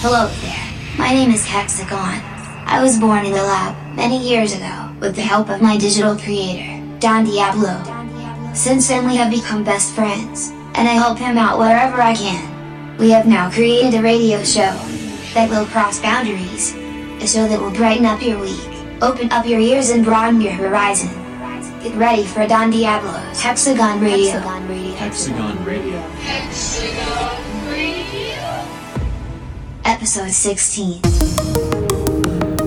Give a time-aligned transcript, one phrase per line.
[0.00, 0.96] Hello there.
[0.96, 2.22] My name is Hexagon.
[2.66, 6.16] I was born in the lab many years ago with the help of my digital
[6.16, 7.82] creator, Don Diablo.
[8.54, 12.96] Since then we have become best friends, and I help him out wherever I can.
[12.96, 14.70] We have now created a radio show
[15.34, 16.76] that will cross boundaries,
[17.20, 18.70] a show that will brighten up your week,
[19.02, 21.10] open up your ears and broaden your horizon.
[21.82, 24.38] Get ready for Don Diablo's Hexagon Radio.
[24.38, 24.94] Hexagon Radio.
[24.94, 26.00] Hexagon Radio.
[26.22, 27.37] Hexagon Radio.
[29.98, 31.00] Episode 16.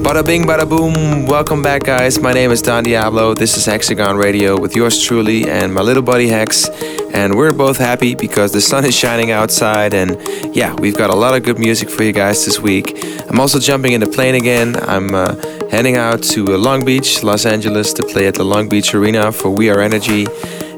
[0.03, 1.25] Bada bing, bada boom.
[1.27, 2.19] Welcome back, guys.
[2.19, 3.33] My name is Don Diablo.
[3.33, 6.67] This is Hexagon Radio with yours truly and my little buddy Hex.
[7.13, 9.93] And we're both happy because the sun is shining outside.
[9.93, 10.17] And
[10.53, 13.01] yeah, we've got a lot of good music for you guys this week.
[13.29, 14.75] I'm also jumping in the plane again.
[14.89, 15.35] I'm uh,
[15.69, 19.31] heading out to uh, Long Beach, Los Angeles to play at the Long Beach Arena
[19.31, 20.27] for We Are Energy.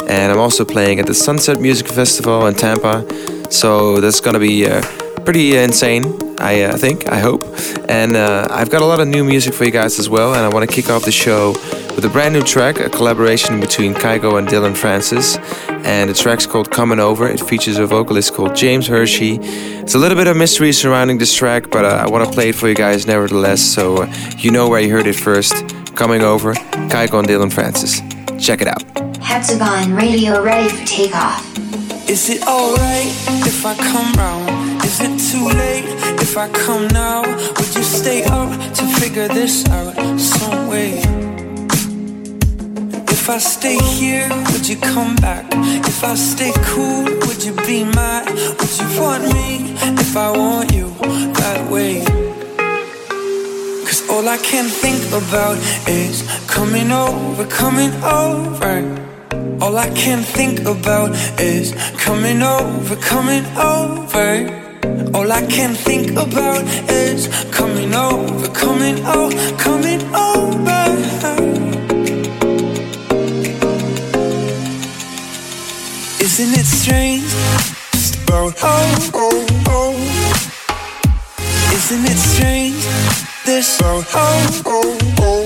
[0.07, 3.03] And I'm also playing at the Sunset Music Festival in Tampa.
[3.49, 4.67] So that's going to be.
[4.67, 4.83] Uh,
[5.23, 6.03] pretty insane,
[6.39, 7.43] I uh, think, I hope.
[7.89, 10.41] And uh, I've got a lot of new music for you guys as well, and
[10.41, 11.51] I want to kick off the show
[11.95, 15.37] with a brand new track, a collaboration between Kygo and Dillon Francis.
[15.69, 17.27] And the track's called Coming Over.
[17.27, 19.39] It features a vocalist called James Hersey.
[19.41, 22.49] It's a little bit of mystery surrounding this track, but uh, I want to play
[22.49, 25.53] it for you guys nevertheless, so uh, you know where you heard it first.
[25.95, 26.53] Coming Over,
[26.89, 28.01] Kygo and Dillon Francis.
[28.43, 28.83] Check it out.
[29.19, 31.41] Hexagon Radio ready for takeoff.
[32.09, 33.07] Is it alright
[33.47, 34.52] if I come round?
[34.93, 35.85] Is it too late
[36.21, 37.23] if I come now?
[37.23, 41.01] Would you stay up to figure this out some way?
[43.09, 45.47] If I stay here, would you come back?
[45.51, 48.29] If I stay cool, would you be mad?
[48.29, 50.89] Would you want me if I want you
[51.41, 52.05] that way?
[53.87, 58.75] Cause all I can think about is coming over, coming over.
[59.59, 64.62] All I can think about is coming over, coming over.
[65.13, 70.81] All I can think about is coming over, coming over, coming over.
[76.19, 77.29] Isn't it strange?
[77.93, 79.93] Just about oh oh oh.
[81.77, 82.83] Isn't it strange?
[83.45, 85.45] This about oh oh oh.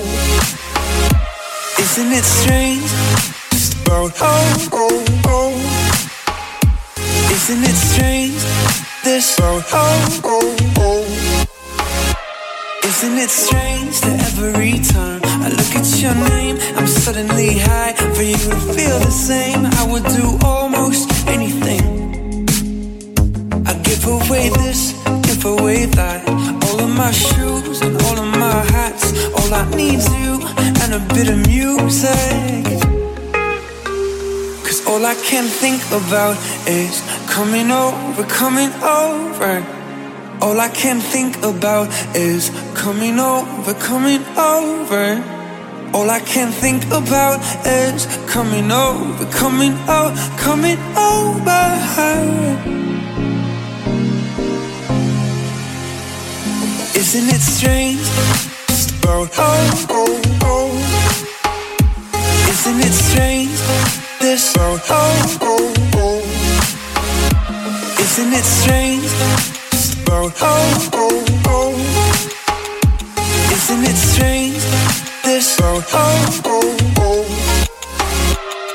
[1.78, 2.90] Isn't it strange?
[3.52, 5.57] Just about oh oh oh.
[7.38, 8.42] Isn't it strange?
[9.04, 11.04] This oh oh oh.
[12.84, 17.94] Isn't it strange that every time I look at your name, I'm suddenly high.
[18.14, 21.86] For you to feel the same, I would do almost anything.
[23.64, 26.28] I give away this, give away that.
[26.66, 29.12] All of my shoes and all of my hats.
[29.38, 30.42] All I need's you
[30.82, 32.87] and a bit of music.
[34.88, 39.62] All I can think about is coming over, coming over.
[40.40, 45.22] All I can think about is coming over, coming over.
[45.92, 51.64] All I can think about is coming over, coming over, coming over.
[56.96, 58.00] Isn't it strange?
[58.68, 60.70] Just about oh oh oh.
[62.48, 64.07] Isn't it strange?
[64.20, 66.20] This about oh oh oh.
[68.00, 69.06] Isn't it strange?
[70.02, 71.72] About oh oh oh.
[73.52, 74.62] Isn't it strange?
[75.24, 77.24] This about oh oh oh.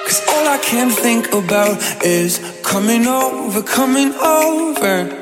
[0.06, 5.20] Cause all I can think about is coming over, coming over.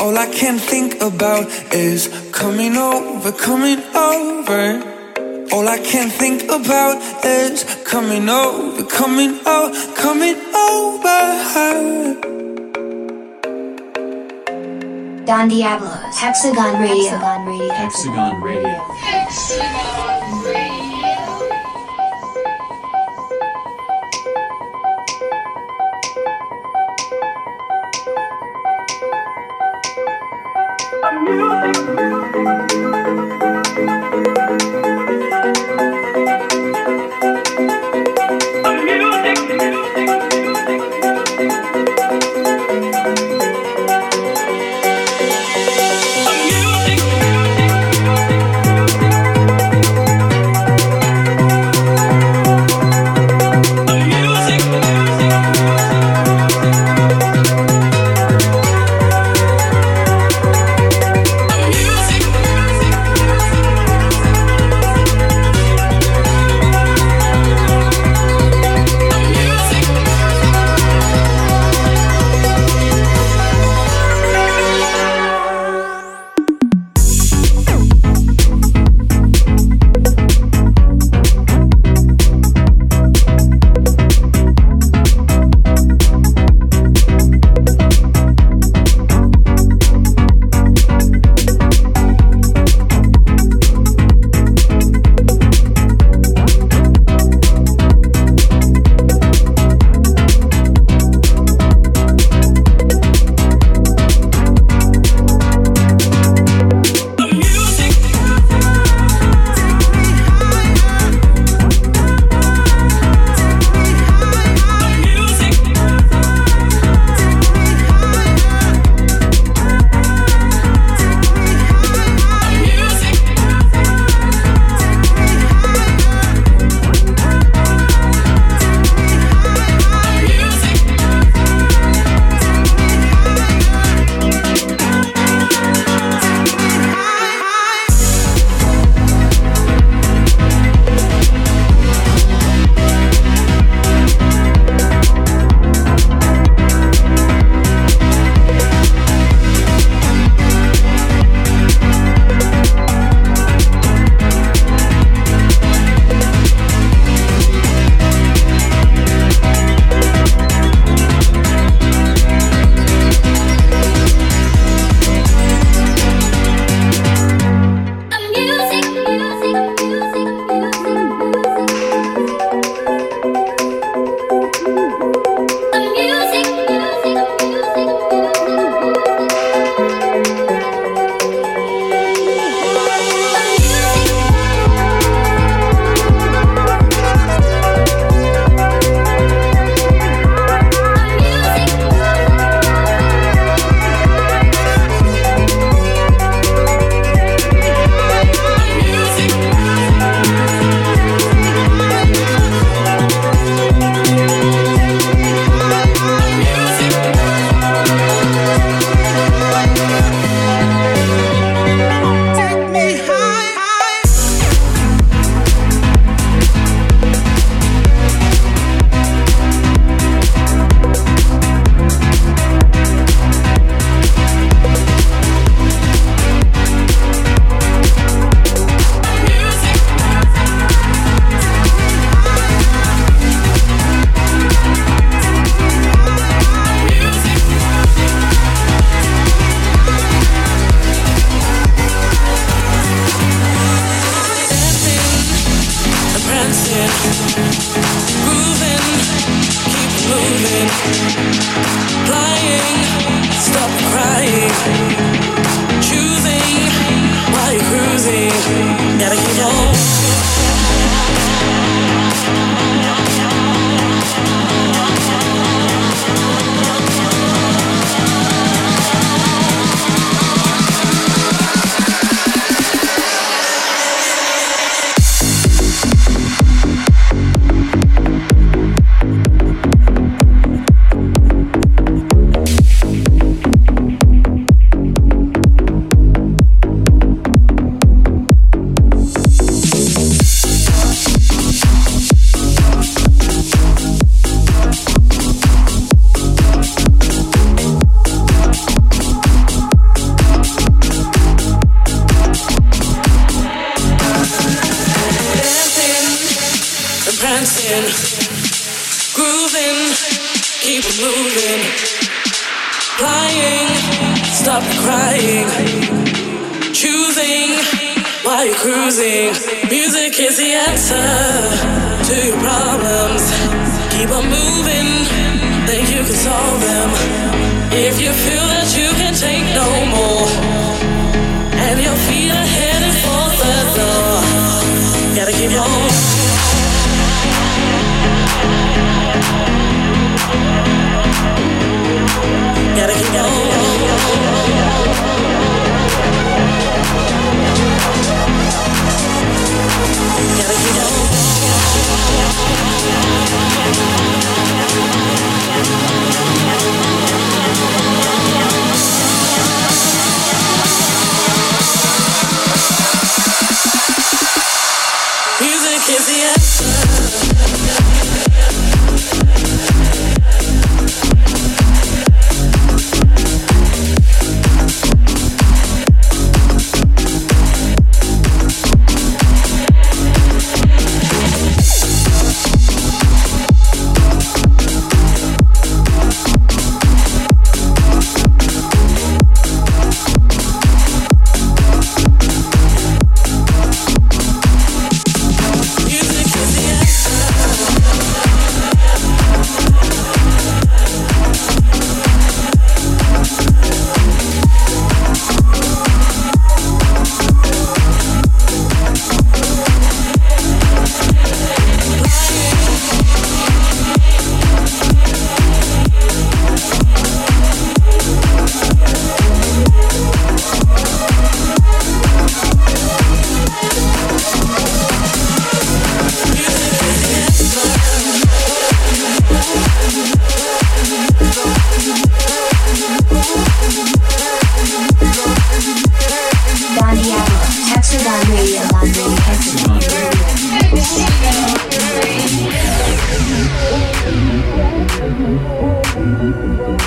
[0.00, 4.91] All I can think about is coming over, coming over.
[5.52, 11.12] All I can think about is coming over, coming over, coming over.
[15.26, 17.10] Don Diablo's Hexagon Radio.
[17.10, 17.68] Hexagon Radio.
[17.68, 18.78] Hexagon Radio.
[18.96, 20.81] Hexagon Radio.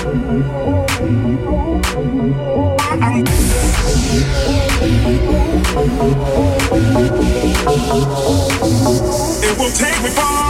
[0.08, 0.12] It
[9.58, 10.46] will take me far.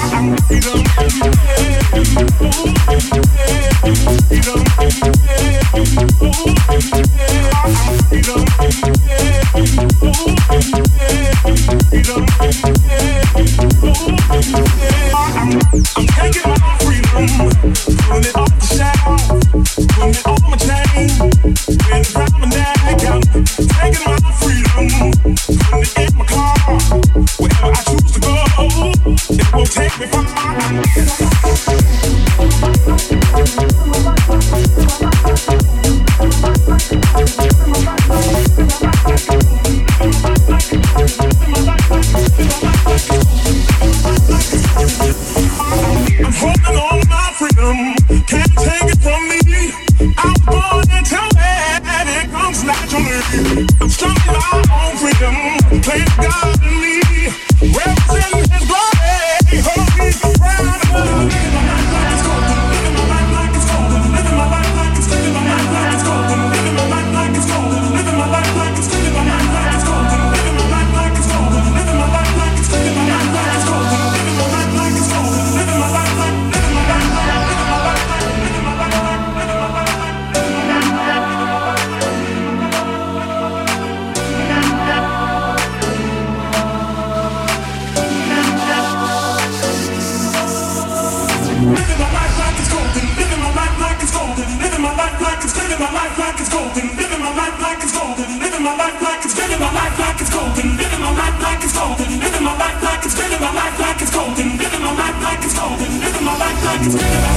[106.88, 107.35] My life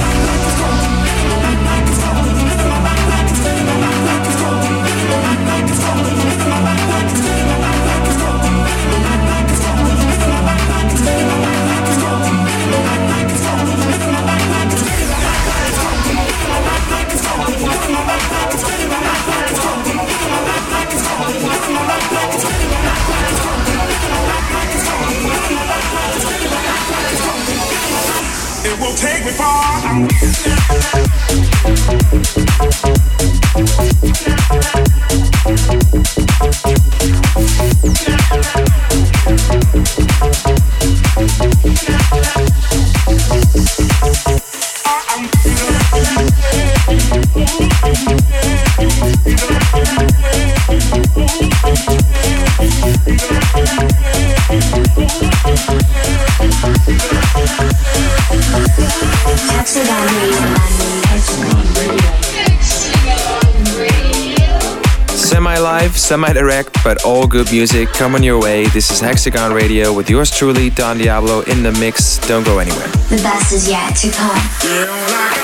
[32.84, 32.89] you.
[65.14, 68.66] Semi-live, semi-direct, but all good music coming your way.
[68.66, 72.18] This is Hexagon Radio with yours truly, Don Diablo, in the mix.
[72.26, 72.88] Don't go anywhere.
[73.10, 75.39] The best is yet to come.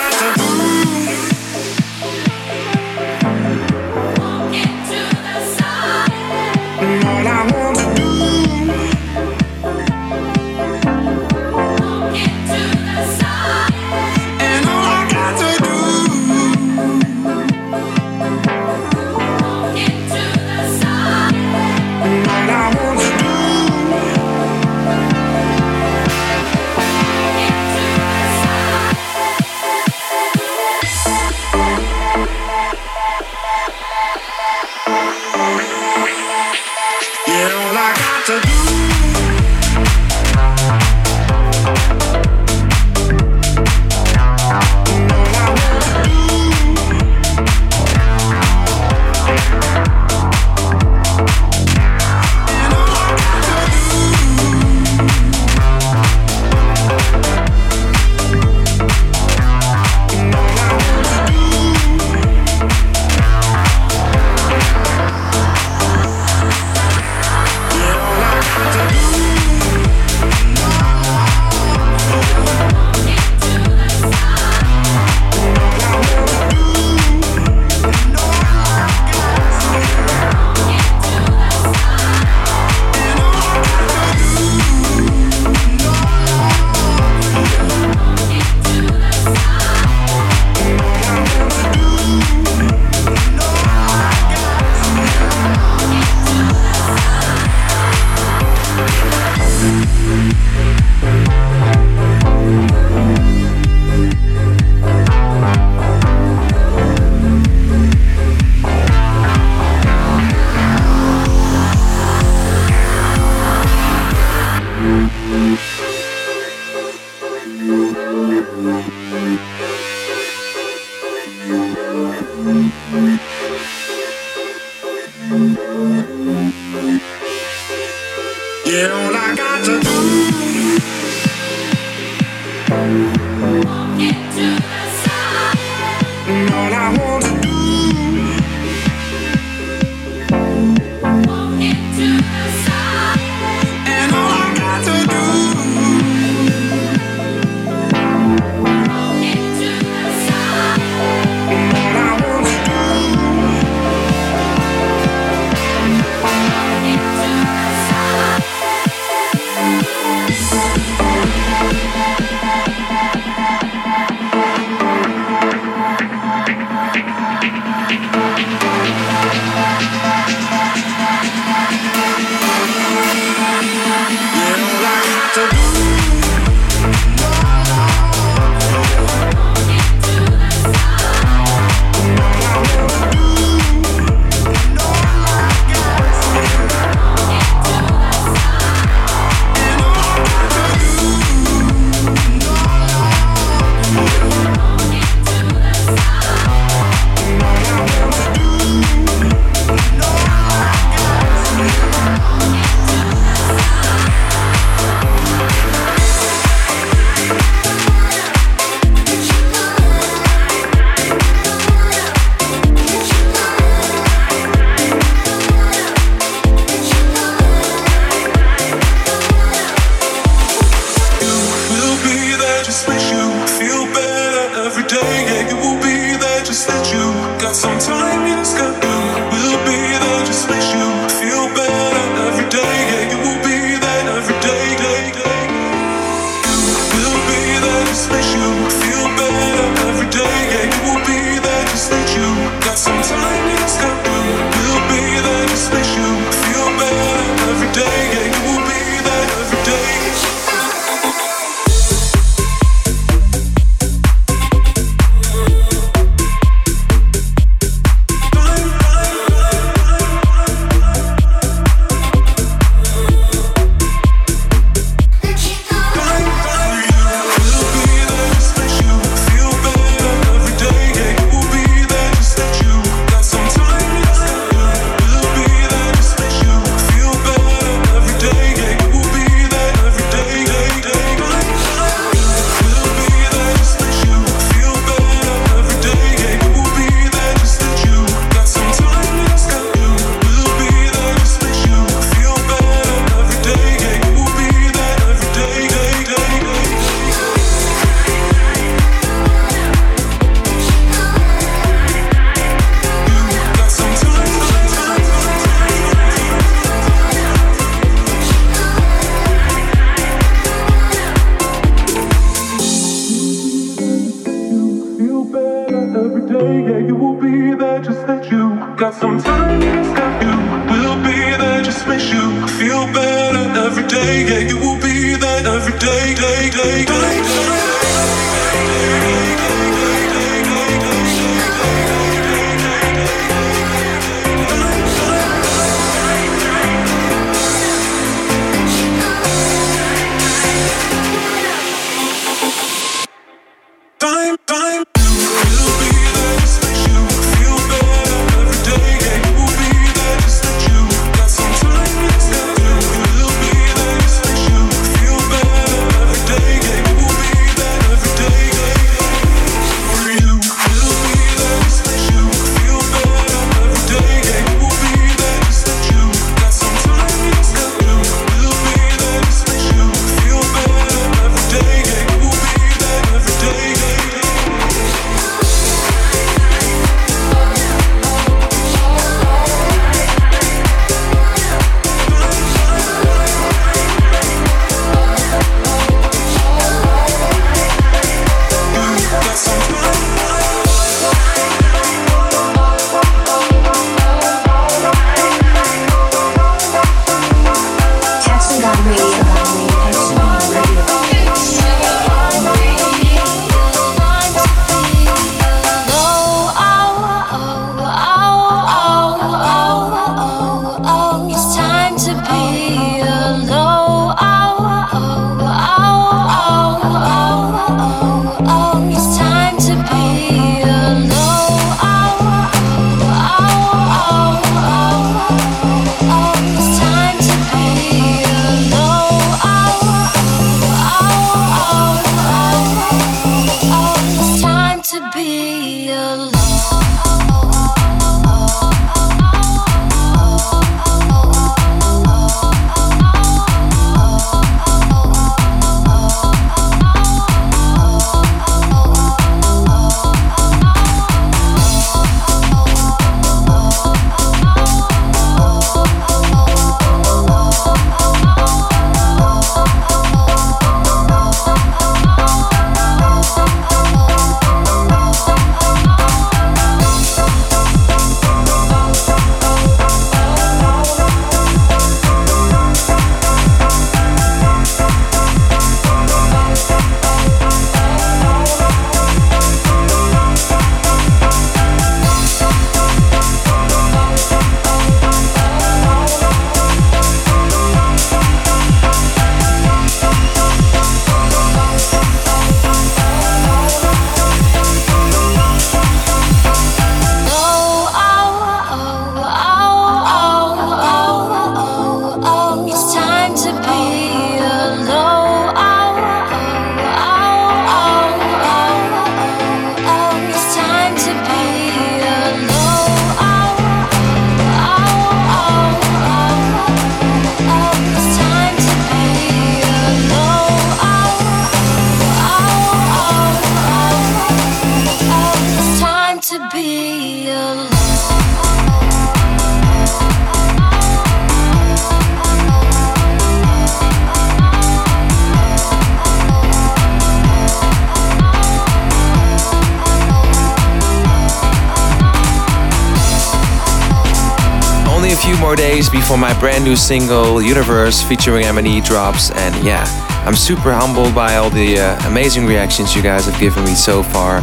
[546.46, 549.84] Brand new single Universe featuring Emeni drops and yeah,
[550.24, 554.00] I'm super humbled by all the uh, amazing reactions you guys have given me so
[554.00, 554.42] far.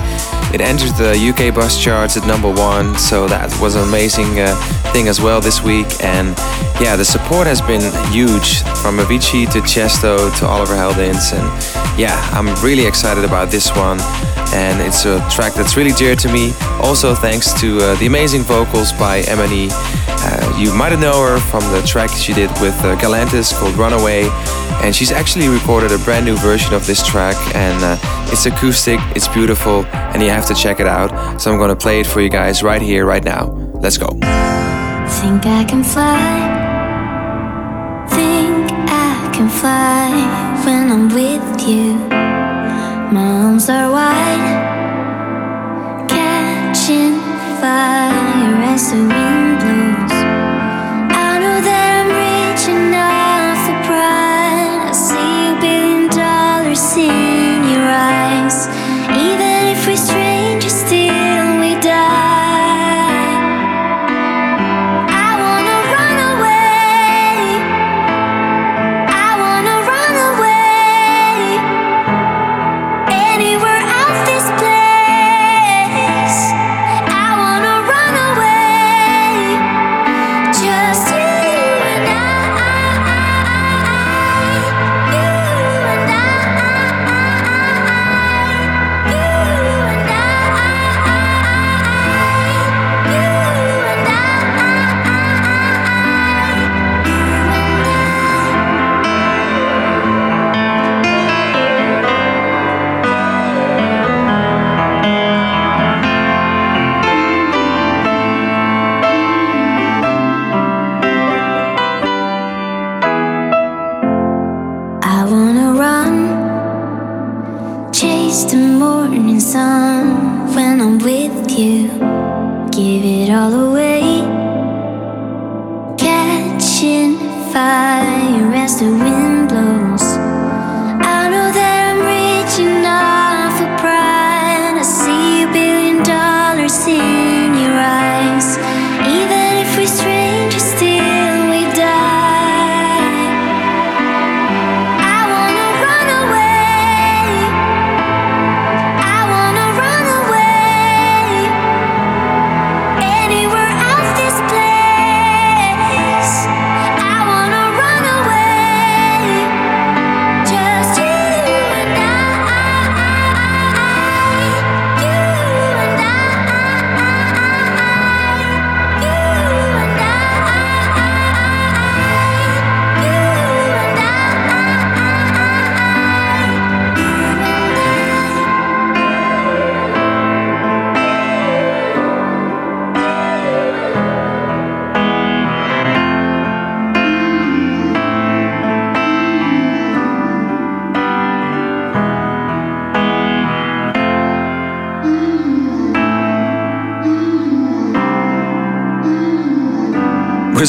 [0.53, 4.53] It entered the UK bus charts at number one, so that was an amazing uh,
[4.91, 5.87] thing as well this week.
[6.03, 6.35] And
[6.81, 11.31] yeah, the support has been huge from Avicii to Tiësto to Oliver Heldens.
[11.31, 11.47] And
[11.97, 14.01] yeah, I'm really excited about this one.
[14.53, 16.51] And it's a track that's really dear to me.
[16.81, 19.71] Also, thanks to uh, the amazing vocals by Emeni.
[20.57, 24.29] You might known her from the track she did with uh, Galantis called Runaway.
[24.83, 27.35] And she's actually recorded a brand new version of this track.
[27.55, 27.97] And uh,
[28.31, 31.41] it's acoustic, it's beautiful, and you have to check it out.
[31.41, 33.45] So I'm gonna play it for you guys right here, right now.
[33.81, 34.07] Let's go.
[34.07, 36.51] Think I can fly.
[38.09, 40.09] Think I can fly
[40.65, 41.93] when I'm with you.
[43.13, 44.47] My arms are wide,
[46.09, 47.19] catching
[47.59, 49.42] fire as the wind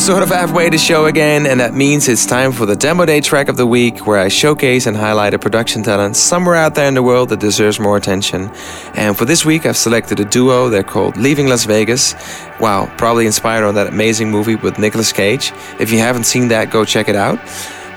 [0.05, 3.23] sort of halfway the show again, and that means it's time for the Demo Day
[3.23, 6.87] track of the week, where I showcase and highlight a production talent somewhere out there
[6.87, 8.51] in the world that deserves more attention.
[8.93, 10.69] And for this week, I've selected a duo.
[10.69, 12.15] They're called Leaving Las Vegas.
[12.61, 15.55] Wow, probably inspired on that amazing movie with Nicolas Cage.
[15.81, 17.39] If you haven't seen that, go check it out.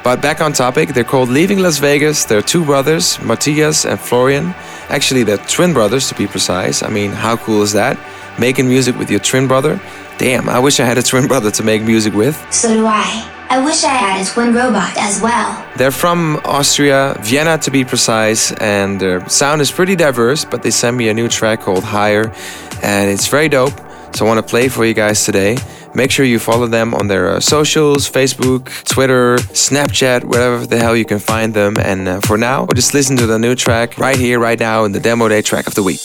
[0.02, 2.24] But back on topic, they're called Leaving Las Vegas.
[2.24, 4.56] They're two brothers, Matthias and Florian.
[4.88, 6.84] Actually, they're twin brothers to be precise.
[6.84, 8.00] I mean, how cool is that?
[8.40, 9.78] Making music with your twin brother?
[10.18, 12.36] Damn, I wish I had a twin brother to make music with.
[12.52, 13.34] So do I.
[13.50, 15.66] I wish I had a twin robot as well.
[15.78, 20.72] They're from Austria, Vienna to be precise, and their sound is pretty diverse, but they
[20.72, 22.34] sent me a new track called Higher,
[22.84, 23.80] and it's very dope.
[24.16, 25.58] So I want to play for you guys today.
[25.94, 30.96] Make sure you follow them on their uh, socials Facebook, Twitter, Snapchat, wherever the hell
[30.96, 31.76] you can find them.
[31.78, 34.92] And uh, for now, just listen to the new track right here, right now, in
[34.92, 36.02] the Demo Day track of the week.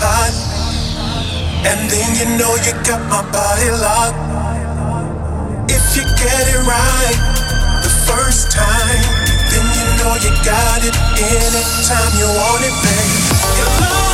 [0.00, 0.34] Hot.
[1.68, 4.16] And then you know you got my body locked.
[5.70, 7.18] If you get it right
[7.84, 9.04] the first time,
[9.52, 14.09] then you know you got it anytime you want it, babe.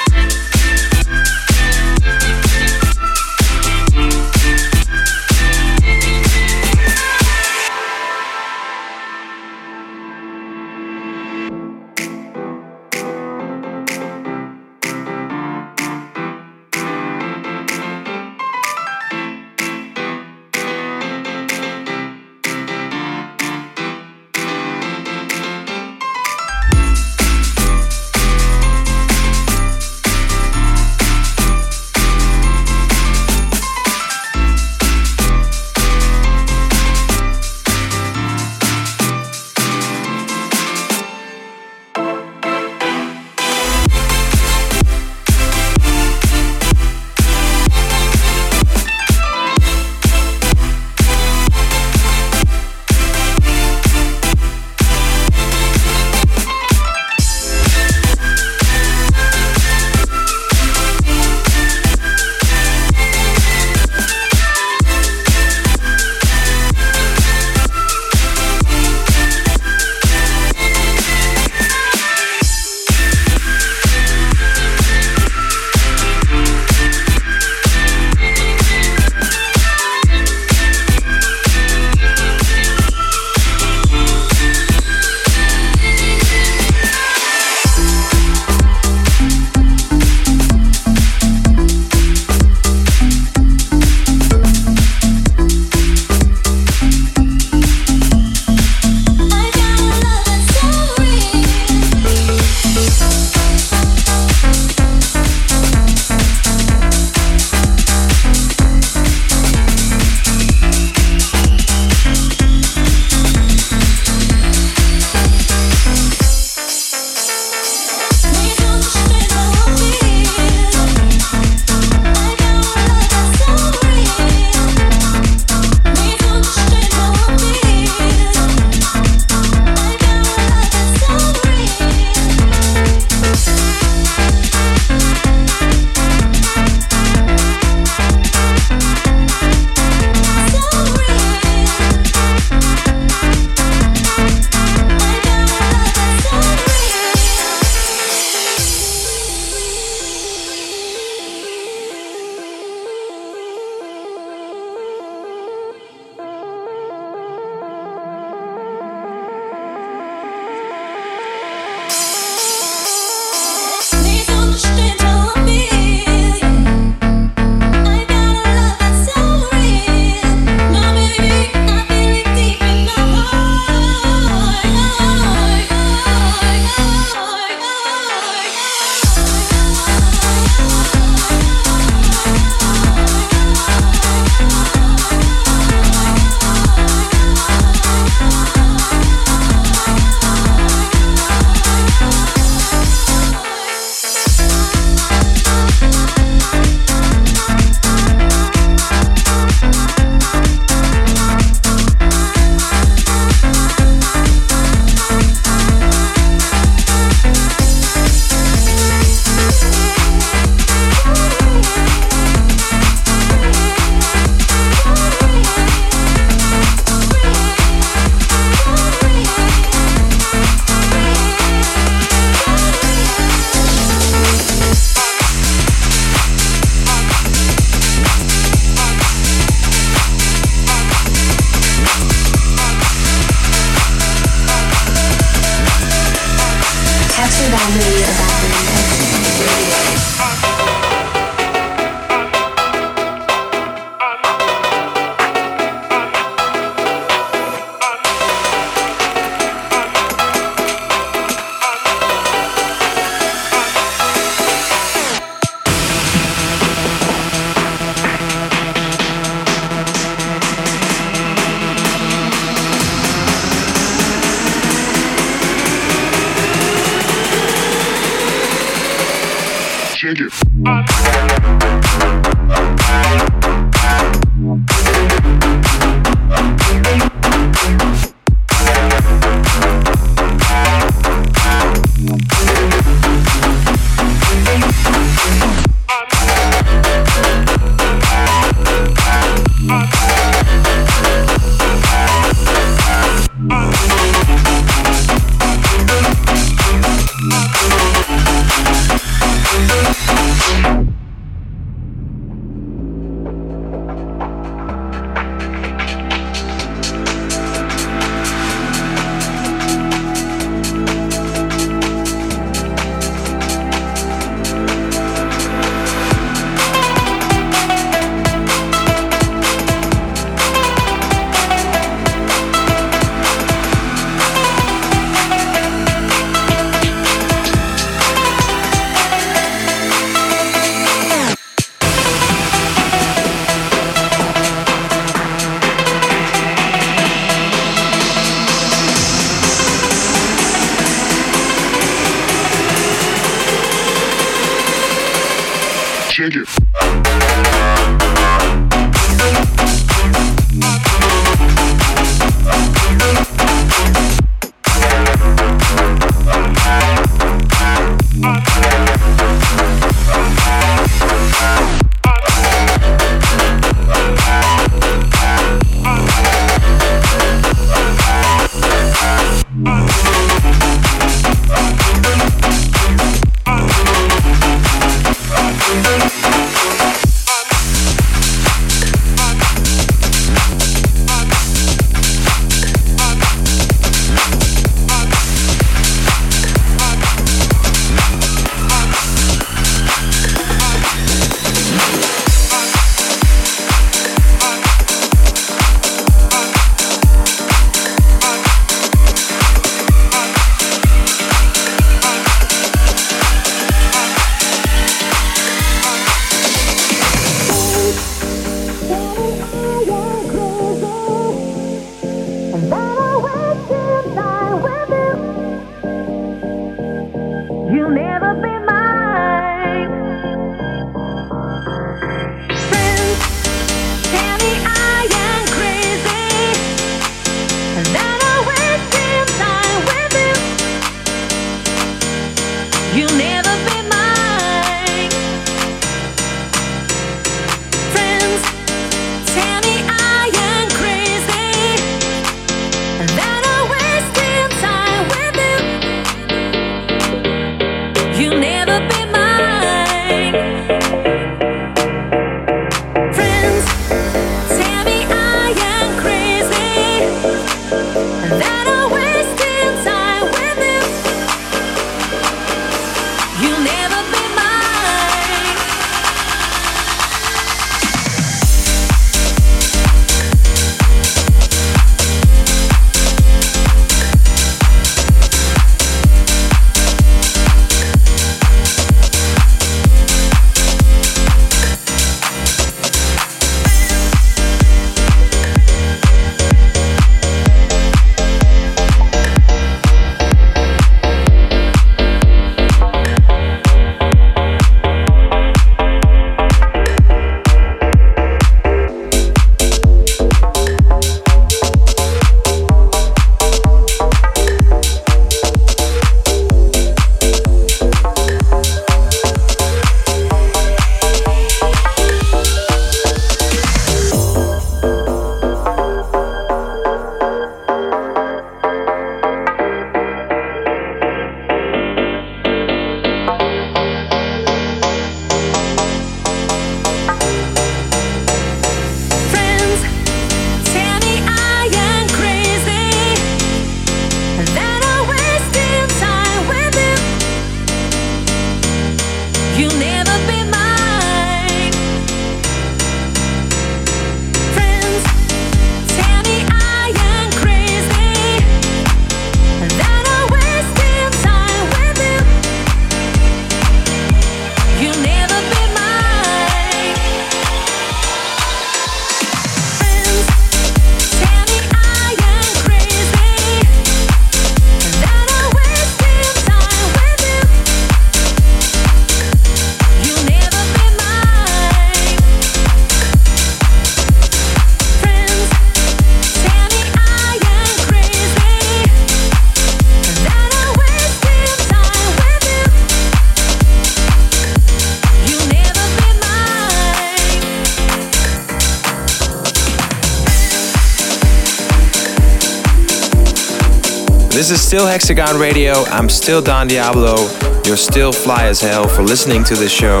[594.40, 595.84] This is still Hexagon Radio.
[595.88, 597.28] I'm still Don Diablo.
[597.66, 600.00] You're still fly as hell for listening to this show,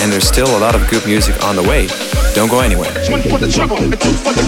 [0.00, 1.86] and there's still a lot of good music on the way.
[2.34, 2.92] Don't go anywhere.
[3.10, 4.46] One for the trouble, and two for the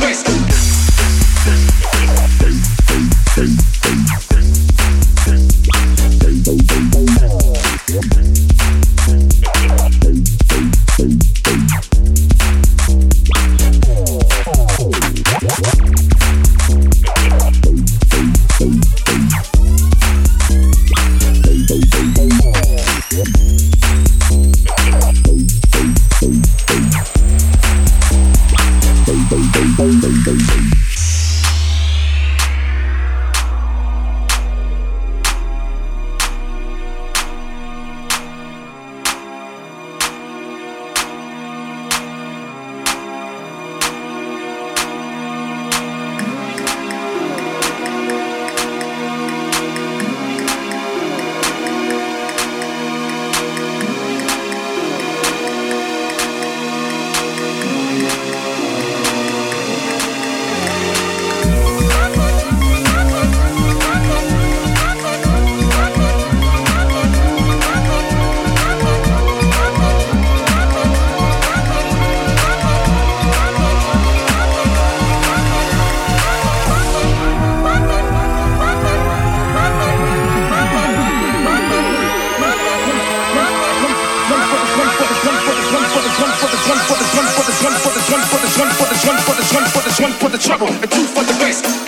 [90.00, 90.14] bass.
[90.20, 91.79] for the changes.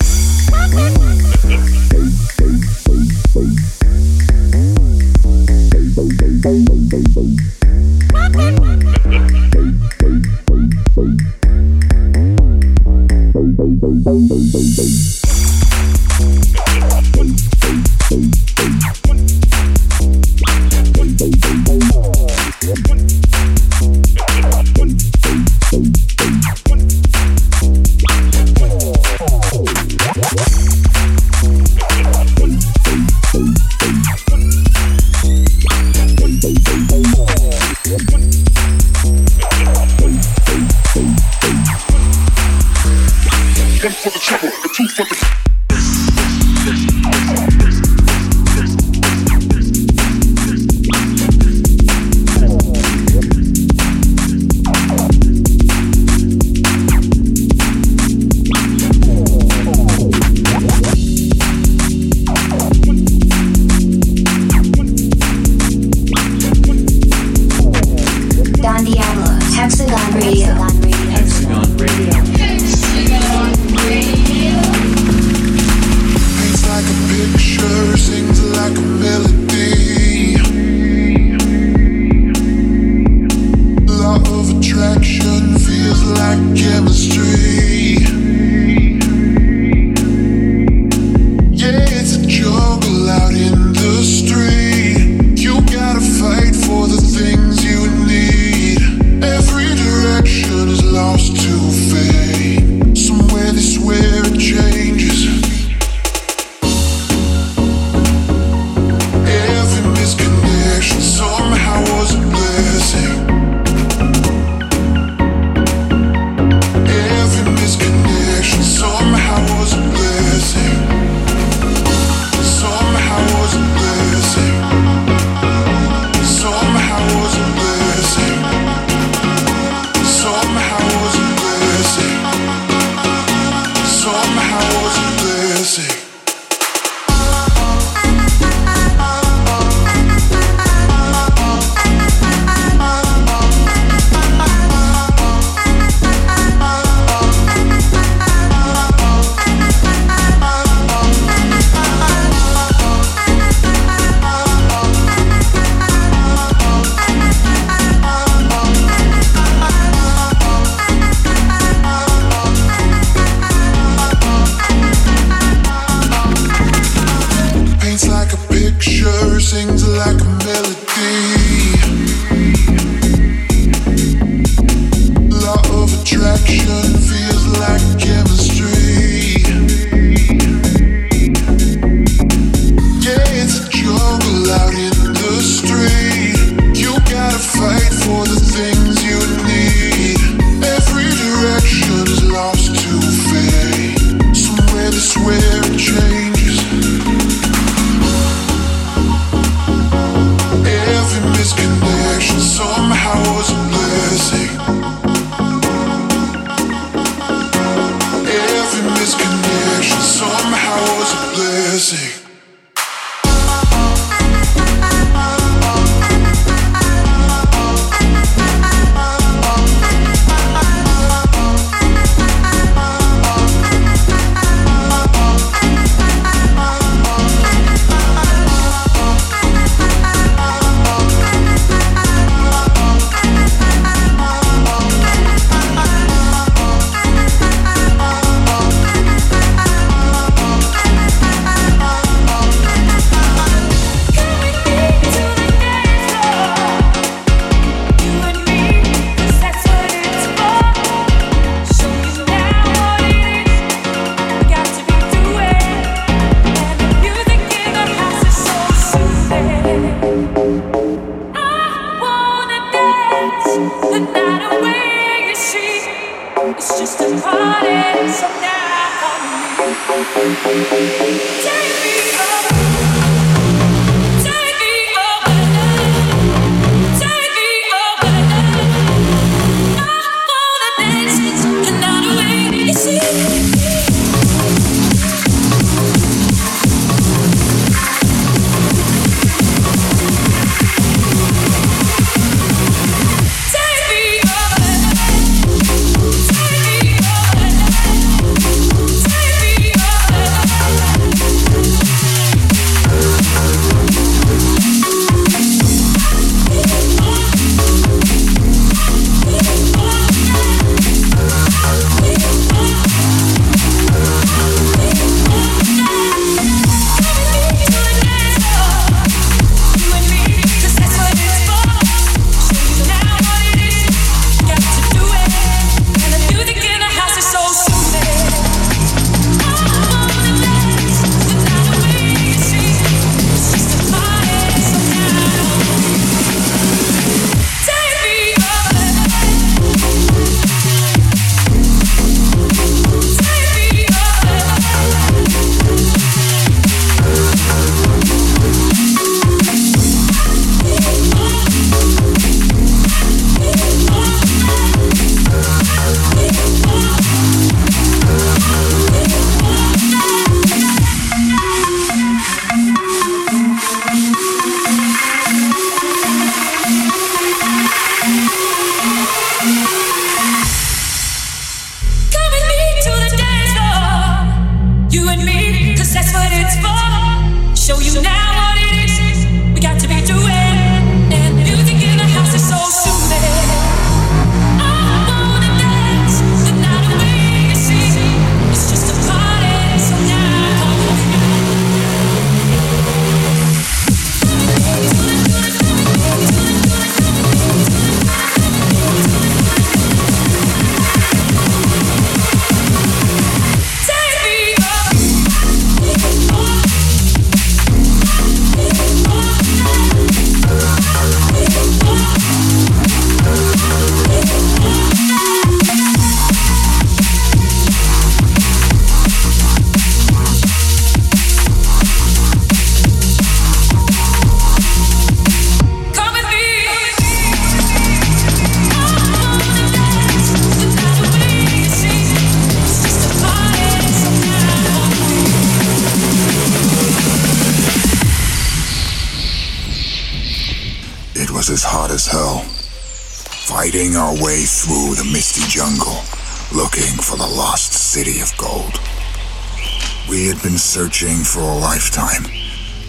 [450.72, 452.22] Searching for a lifetime,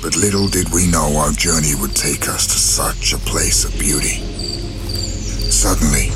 [0.01, 3.77] but little did we know our journey would take us to such a place of
[3.79, 4.23] beauty.
[5.51, 6.09] Suddenly,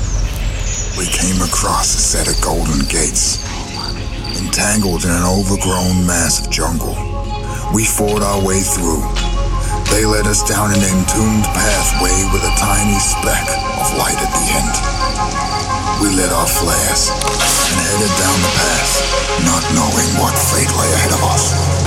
[0.96, 3.36] we came across a set of golden gates.
[4.40, 6.96] Entangled in an overgrown mass of jungle,
[7.74, 9.27] we fought our way through.
[9.90, 13.46] They led us down an entombed pathway with a tiny speck
[13.80, 14.74] of light at the end.
[16.02, 18.92] We lit our flares and headed down the path,
[19.44, 21.77] not knowing what fate lay ahead of us.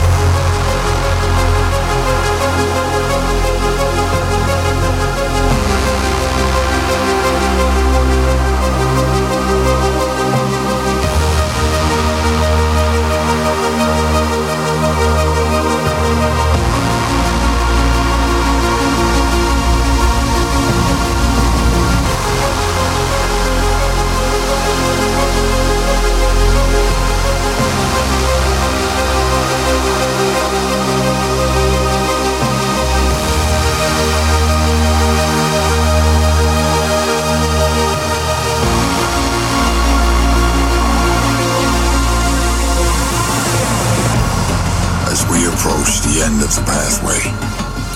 [45.61, 47.21] Approached the end of the pathway,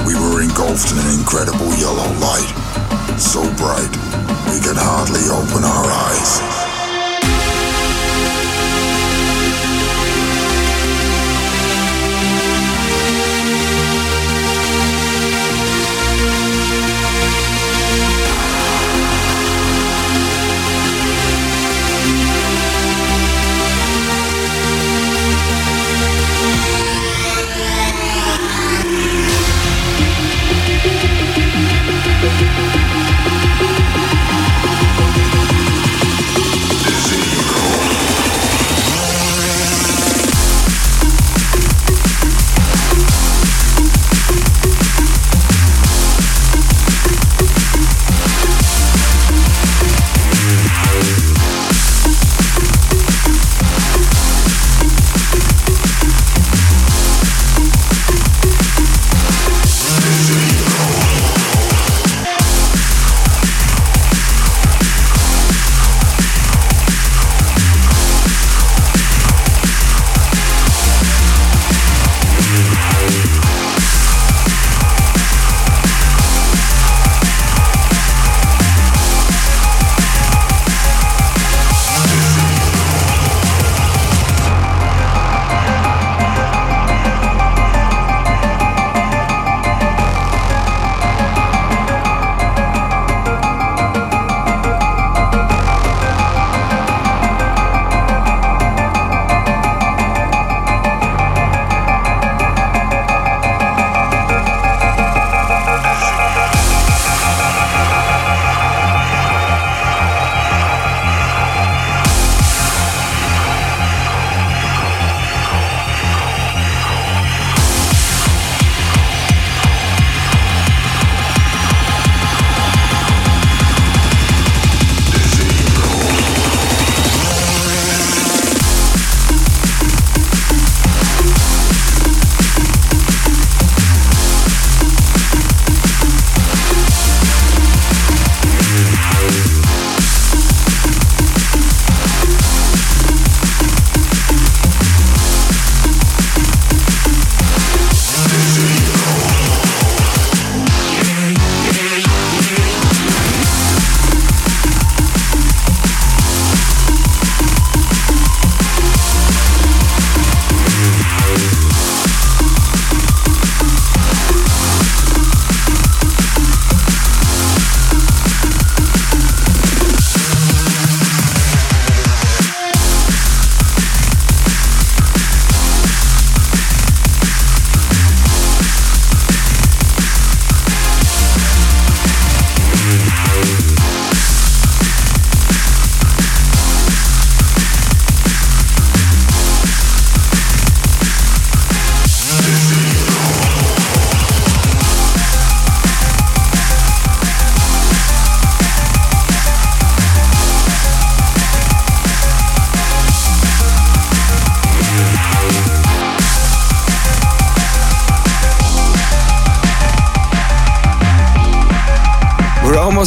[0.05, 2.53] we were engulfed in an incredible yellow light,
[3.18, 3.89] so bright
[4.53, 6.64] we could hardly open our eyes.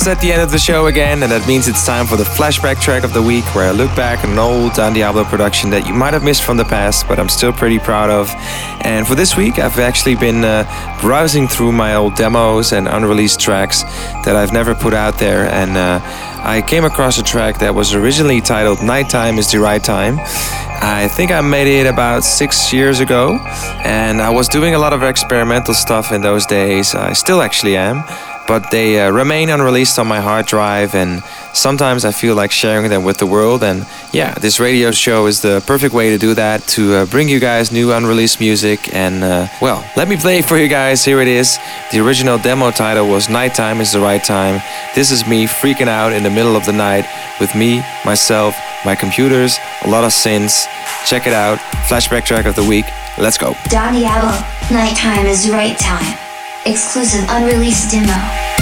[0.09, 2.81] At the end of the show again, and that means it's time for the flashback
[2.81, 5.87] track of the week where I look back at an old Don Diablo production that
[5.87, 8.31] you might have missed from the past, but I'm still pretty proud of.
[8.83, 10.65] And for this week, I've actually been uh,
[11.01, 13.83] browsing through my old demos and unreleased tracks
[14.25, 16.01] that I've never put out there, and uh,
[16.43, 20.19] I came across a track that was originally titled Nighttime is the Right Time.
[20.81, 23.39] I think I made it about six years ago,
[23.85, 26.95] and I was doing a lot of experimental stuff in those days.
[26.95, 28.05] I still actually am
[28.49, 31.23] but they uh, remain unreleased on my hard drive and
[31.53, 35.43] sometimes I feel like sharing them with the world and yeah this radio show is
[35.43, 39.23] the perfect way to do that to uh, bring you guys new unreleased music and
[39.23, 41.05] uh, well let me play for you guys.
[41.05, 41.59] Here it is.
[41.93, 44.63] The original demo title was nighttime is the right time.
[44.95, 47.07] This is me freaking out in the middle of the night
[47.41, 50.67] with me myself my computers a lot of synths.
[51.07, 51.59] Check it out.
[51.89, 52.87] Flashback track of the week.
[53.19, 53.55] Let's go.
[54.71, 56.28] Nighttime is right time
[56.67, 58.58] exclusive unreleased demo.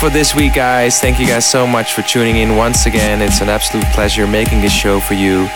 [0.00, 0.98] For this week, guys.
[0.98, 3.20] Thank you guys so much for tuning in once again.
[3.20, 5.46] It's an absolute pleasure making this show for you.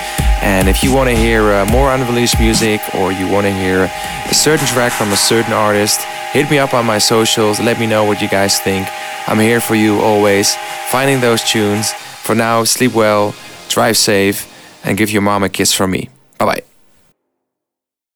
[0.43, 3.91] And if you want to hear uh, more unreleased music or you want to hear
[4.29, 7.59] a certain track from a certain artist, hit me up on my socials.
[7.59, 8.87] Let me know what you guys think.
[9.27, 10.55] I'm here for you always,
[10.91, 11.93] finding those tunes.
[11.93, 13.35] For now, sleep well,
[13.71, 14.47] drive safe,
[14.85, 16.11] and give your mom a kiss from me.